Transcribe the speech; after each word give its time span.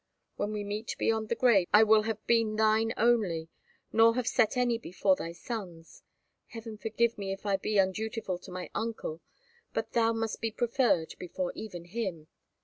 When 0.35 0.51
we 0.51 0.63
meet 0.63 0.95
beyond 0.97 1.29
the 1.29 1.35
grave 1.35 1.67
I 1.71 1.83
will 1.83 2.01
have 2.09 2.25
been 2.25 2.55
thine 2.55 2.91
only, 2.97 3.49
nor 3.93 4.15
have 4.15 4.25
set 4.25 4.57
any 4.57 4.79
before 4.79 5.15
thy 5.15 5.31
sons. 5.31 6.01
Heaven 6.47 6.75
forgive 6.79 7.19
me 7.19 7.31
if 7.31 7.45
I 7.45 7.57
be 7.57 7.77
undutiful 7.77 8.39
to 8.39 8.51
my 8.51 8.71
uncle; 8.73 9.21
but 9.75 9.91
thou 9.91 10.11
must 10.11 10.41
be 10.41 10.49
preferred 10.49 11.13
before 11.19 11.51
even 11.53 11.85
him! 11.85 12.29